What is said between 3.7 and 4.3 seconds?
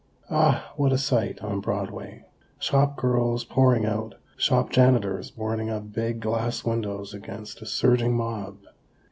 out!